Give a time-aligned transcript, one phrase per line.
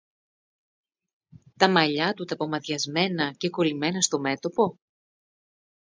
[1.57, 4.77] Τα μαλλιά του τα πομαδιασμένα και κολλημένα στο μέτωπο;